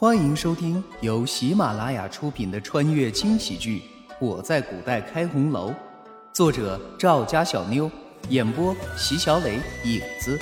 [0.00, 3.80] 欢迎收听由喜马拉雅出品的穿越轻喜剧
[4.18, 5.70] 《我在古代开红楼》，
[6.32, 7.90] 作者赵家小妞，
[8.30, 10.40] 演播席小磊、影子，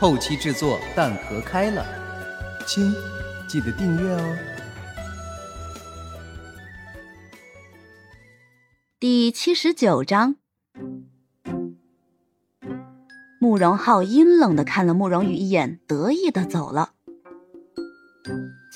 [0.00, 1.84] 后期制作蛋壳开了。
[2.66, 2.94] 亲，
[3.46, 4.36] 记得订阅哦。
[8.98, 10.36] 第七十九章，
[13.38, 16.92] 慕容浩阴冷的看了慕容羽一眼，得意的走了。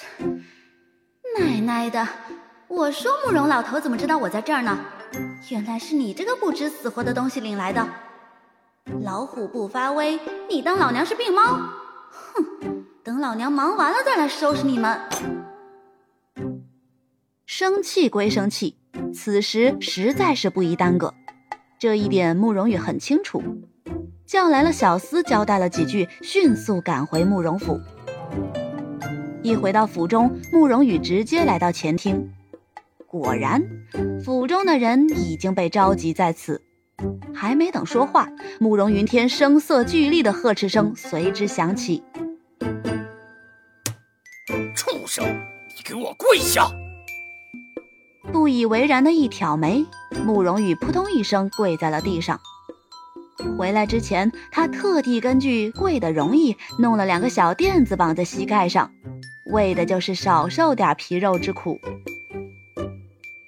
[1.39, 2.07] 奶奶的！
[2.69, 4.79] 我说慕容老头怎么知道我在这儿呢？
[5.51, 7.89] 原来是你这个不知死活的东西领来的。
[9.03, 11.43] 老虎不发威，你当老娘是病猫？
[12.11, 12.85] 哼！
[13.03, 15.01] 等老娘忙完了再来收拾你们。
[17.47, 18.77] 生气归生气，
[19.15, 21.15] 此时实在是不宜耽搁。
[21.79, 23.43] 这一点慕容羽很清楚，
[24.27, 27.81] 叫来了小厮，交代了几句，迅速赶回慕容府。
[29.43, 32.31] 一回到府中，慕容羽直接来到前厅。
[33.07, 33.63] 果然，
[34.25, 36.61] 府中的人已经被召集在此。
[37.33, 38.29] 还没等说话，
[38.59, 42.03] 慕容云天声色俱厉的呵斥声随之响起
[44.75, 46.69] ：“畜生，你给我跪下！”
[48.33, 49.87] 不以为然的一挑眉，
[50.25, 52.39] 慕容羽扑通一声跪在了地上。
[53.57, 58.91] 回来之前，他特地根据跪的容易，弄了两个小垫子绑在膝盖上。
[59.49, 61.81] 为的就是少受点皮肉之苦。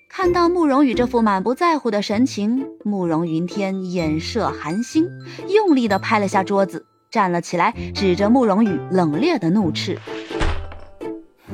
[0.08, 5.08] 看到慕容羽这副满不在乎的神情，慕容云天眼射寒星，
[5.48, 9.98] 用力地拍了下桌子，站了起来，指着慕容羽冷冽的怒斥：“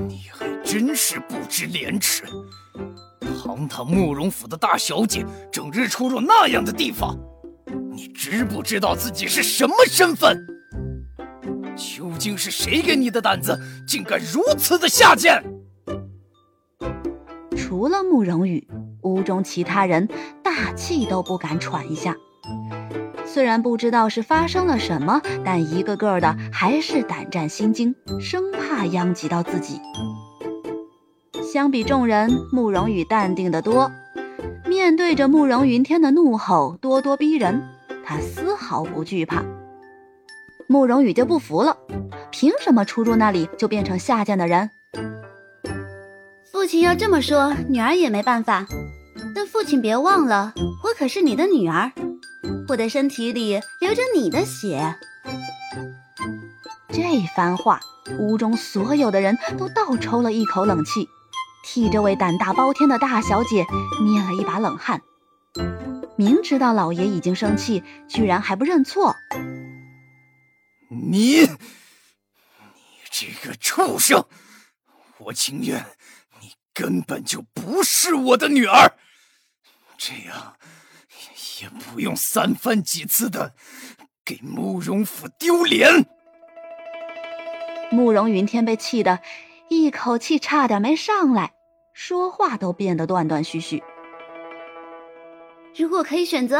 [0.09, 2.25] 你还真是不知廉耻！
[3.45, 7.17] 堂堂慕容府的大小姐，整日出入那样的地方，
[7.93, 10.45] 你知不知道自己是什么身份？”
[11.77, 15.43] 究竟是谁给你的胆子，竟敢如此的下贱？
[17.57, 18.67] 除了慕容羽，
[19.03, 20.09] 屋中其他人
[20.43, 22.17] 大气都不敢喘一下。
[23.25, 29.81] 虽然不知道是发生了什么，但一个个的还是胆战心惊，生怕殃及到自己。
[31.53, 33.91] 相比众人，慕容羽淡定得多。
[34.67, 37.63] 面对着慕容云天的怒吼，咄咄逼人，
[38.05, 39.45] 他丝毫不惧怕。
[40.69, 41.77] 慕容羽就不服了，
[42.31, 44.71] 凭什么出入那里就变成下贱的人？
[46.51, 48.67] 父亲要这么说，女儿也没办法。
[49.35, 51.93] 但父亲别忘了，我可是你的女儿，
[52.69, 54.97] 我的身体里流着你的血。
[56.89, 57.03] 这
[57.37, 57.79] 番话，
[58.19, 61.07] 屋中所有的人都倒抽了一口冷气，
[61.65, 63.67] 替这位胆大包天的大小姐
[64.03, 65.03] 捏了一把冷汗。
[66.17, 69.15] 明知道老爷已经生气，居然还不认错。
[70.89, 71.49] 你，你
[73.11, 74.25] 这个畜生！
[75.19, 75.85] 我情愿
[76.41, 78.93] 你根本就不是我的女儿，
[79.97, 80.57] 这样
[81.61, 83.55] 也不用三番几次的
[84.25, 86.07] 给慕容府丢脸。
[87.91, 89.21] 慕容云天被气得
[89.69, 91.55] 一口气差点没上来，
[91.95, 93.83] 说话都变得断断续续。
[95.75, 96.59] 如果可以选择，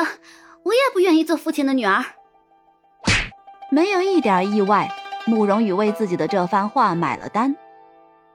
[0.63, 2.05] 我也不愿意做父亲的女儿。
[3.69, 4.89] 没有一点意外，
[5.27, 7.57] 慕容羽为自己的这番话买了单。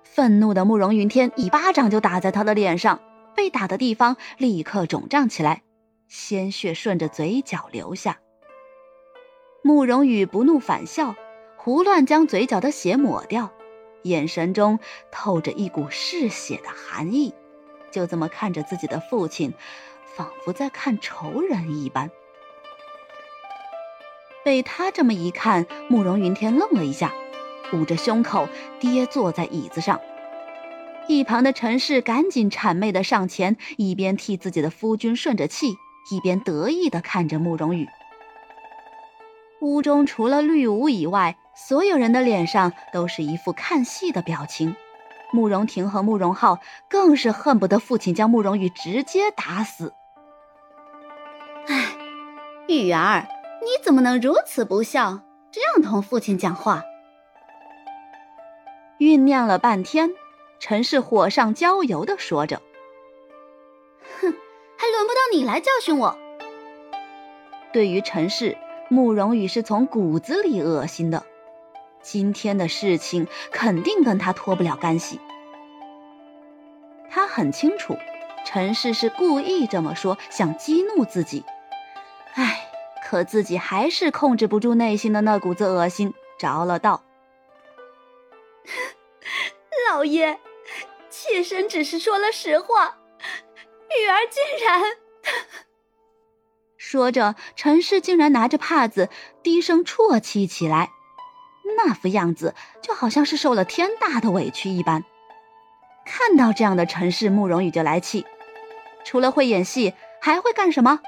[0.04, 3.00] 愤怒的慕容云天一巴掌就打在他的脸上，
[3.34, 5.62] 被打的地方立刻肿胀起来，
[6.10, 8.20] 鲜血顺着嘴角流下。
[9.64, 11.16] 慕容羽不怒反笑，
[11.56, 13.52] 胡乱将嘴角的血抹掉，
[14.04, 14.80] 眼神中
[15.12, 17.34] 透着一股嗜血的寒意，
[17.90, 19.54] 就这么看着自己的父亲，
[20.18, 22.12] 仿佛在看仇人一般。
[24.44, 27.12] 被他这么一看，慕容云天愣了一下，
[27.74, 28.48] 捂着胸口
[28.80, 30.00] 跌坐在椅子上。
[31.08, 35.76] 一旁的陈氏赶紧谄媚的上前，一边替自己的夫君顺着气，
[36.12, 37.88] 一边得意的看着慕容羽。
[39.62, 44.76] 屋中除了绿芜以外，所有人的脸上都是一副看戏的表情。
[45.34, 46.60] 慕容婷和慕容浩
[46.90, 49.94] 更是恨不得父亲将慕容羽直接打死。
[51.68, 51.96] 唉，
[52.68, 53.28] 羽儿。
[53.62, 55.22] 你怎么能如此不孝，
[55.52, 56.84] 这样同父亲讲话？
[58.98, 60.12] 酝酿了半天，
[60.60, 62.60] 陈氏火上浇油的说着
[64.20, 64.34] ：“哼，
[64.78, 66.18] 还轮不到你来教训我。”
[67.72, 68.58] 对于陈氏，
[68.90, 71.24] 慕容羽是从骨子里恶心的。
[72.02, 75.20] 今天的事情肯定跟他脱不了干系。
[77.12, 77.96] 他很清楚，
[78.44, 81.46] 陈氏是故意这么说，想激怒自己。
[83.12, 83.22] 唉。
[83.22, 87.04] 可自己还是控制不住内心的那股子恶心，着了道。
[89.90, 90.40] 老爷，
[91.10, 92.98] 妾身只是说了实话，
[93.90, 94.82] 玉儿竟然……
[96.78, 99.10] 说着，陈氏竟然拿着帕子
[99.44, 100.92] 低声啜泣起来，
[101.76, 105.04] 那副样子就好像是受了天大的委屈一般。
[106.06, 108.26] 看到这样的陈氏，慕容羽就来气，
[109.04, 111.02] 除了会演戏，还会干什么？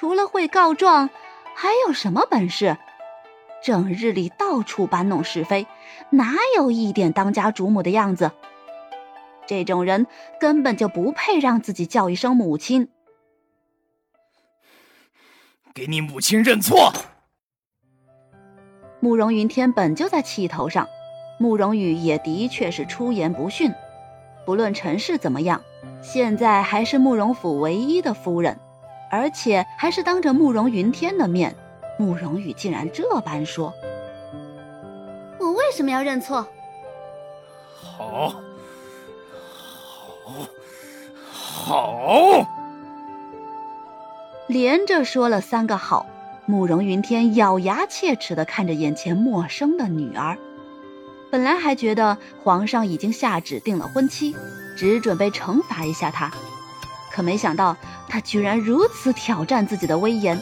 [0.00, 1.10] 除了会告状，
[1.54, 2.78] 还有什么本事？
[3.62, 5.66] 整日里到处搬弄是非，
[6.08, 8.30] 哪有一点当家主母的样子？
[9.46, 10.06] 这种人
[10.40, 12.88] 根本就不配让自己叫一声母亲。
[15.74, 16.94] 给你母亲认错。
[19.00, 20.88] 慕容云天本就在气头上，
[21.38, 23.70] 慕容羽也的确是出言不逊。
[24.46, 25.60] 不论陈氏怎么样，
[26.00, 28.58] 现在还是慕容府唯一的夫人，
[29.10, 31.54] 而且还是当着慕容云天的面。
[31.98, 33.74] 慕容羽竟然这般说
[35.38, 36.46] ：“我为什么要认错？”
[37.76, 38.34] 好，
[41.30, 42.46] 好，好，
[44.46, 46.06] 连着说了三个好。
[46.46, 50.36] 慕容云天咬牙切齿的看着眼前陌生的女儿，
[51.30, 54.34] 本来还觉得皇上已经下旨定了婚期，
[54.76, 56.32] 只准备惩罚一下他，
[57.20, 57.76] 可没想到
[58.08, 60.40] 他居然如此挑战自己的威严。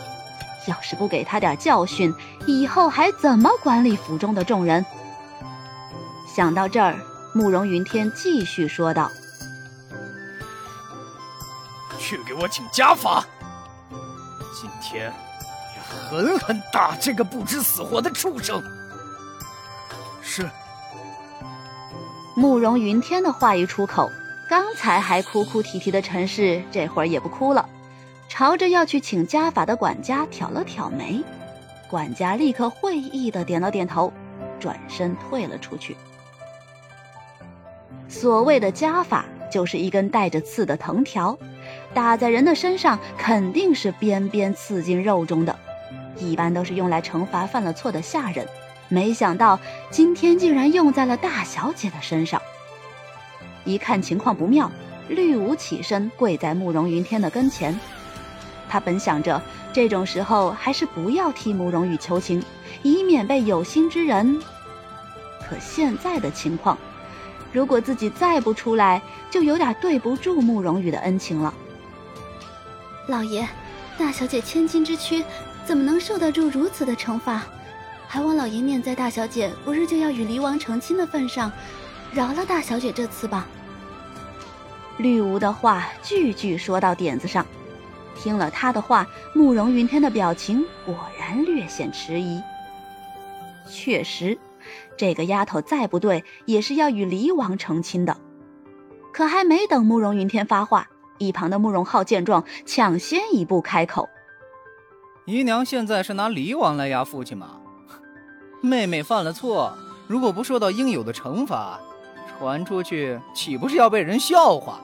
[0.69, 2.15] 要是不给他点教训，
[2.47, 4.87] 以后还怎么管理府中的众人？
[6.33, 6.95] 想到这儿，
[7.35, 9.11] 慕容云天继续说道
[11.99, 13.25] ：“去给我请家法，
[14.55, 15.13] 今天
[15.75, 18.63] 你狠狠打这个不知死活的畜生！”
[20.23, 20.49] 是。
[22.37, 24.13] 慕容云天的话一出口，
[24.49, 27.69] 刚才还哭哭啼啼的陈氏，这会儿也不哭了。
[28.31, 31.23] 朝着要去请家法的管家挑了挑眉，
[31.89, 34.11] 管家立刻会意的点了点头，
[34.59, 35.95] 转身退了出去。
[38.09, 41.39] 所谓的家法，就是一根带着刺的藤条，
[41.93, 45.55] 打在人的身上，肯定是边边刺进肉中的，
[46.17, 48.49] 一般都是用来惩罚犯了错的下人。
[48.89, 49.61] 没想到
[49.91, 52.41] 今天竟然用在了大小姐的身上。
[53.65, 54.71] 一看情况不妙，
[55.09, 57.79] 绿芜起身跪在慕容云天的跟前。
[58.69, 59.41] 他本想着
[59.73, 62.43] 这种时候还是不要替慕容羽求情，
[62.83, 64.41] 以免被有心之人。
[65.49, 66.77] 可现在的情况，
[67.53, 69.01] 如果自己再不出来，
[69.31, 71.55] 就有点对不住慕容羽的恩情了。
[73.07, 73.47] 老爷，
[73.97, 75.25] 大小姐千金之躯，
[75.65, 77.43] 怎么能受得住如此的惩罚？
[78.07, 81.51] 还望老爷念在大小姐不日就要与离王成亲的份上，
[82.13, 83.47] 饶了大小姐这次吧。
[84.97, 87.47] 绿芜的话句句说到点子上。
[88.17, 92.43] 听了他的话，慕容云天的表情果然略显迟疑。
[93.71, 94.37] 确实，
[94.97, 98.17] 这个丫头再不对，也是要与离王成亲的。
[99.13, 100.89] 可还没等慕容云天发话，
[101.19, 104.09] 一旁的慕容浩见状，抢先一步开口
[105.25, 107.61] ：“姨娘现在是拿离王来压父亲吗？
[108.61, 109.79] 妹妹犯了错，
[110.09, 111.79] 如果不受到应有的惩罚，
[112.39, 114.81] 传出去岂不是要被人笑话？”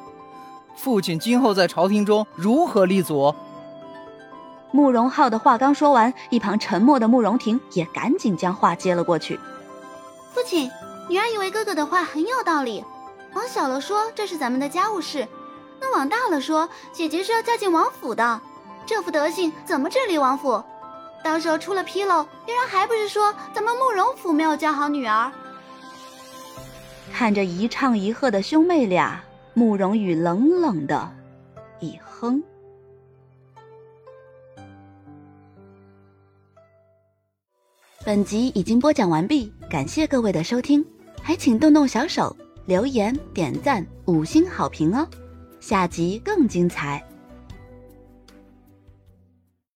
[0.77, 3.35] 父亲今后在朝廷中如何立足？
[4.73, 9.39] 慕容浩的话刚说完，一旁沉默的慕容婷也赶紧将话接了过去。
[10.33, 10.69] 父亲，
[11.09, 12.85] 女儿以为哥哥的话很有道理。
[13.35, 15.25] 往小了说，这是咱们的家务事；
[15.81, 18.41] 那往大了说，姐姐是要嫁进王府的。
[18.85, 20.61] 这副德行怎么治理王府？
[21.23, 25.31] 到时候出了纰漏，别人还不是说咱们慕容府没有教好女儿？
[27.13, 29.23] 看着一唱一和的兄妹俩。
[29.57, 31.09] 慕容羽冷冷的
[31.79, 32.43] 一哼。
[38.05, 40.85] 本集已经播讲完毕，感谢各位的收听，
[41.23, 45.07] 还请动动小手留言、点赞、五星好评哦！
[45.61, 47.01] 下集更精彩。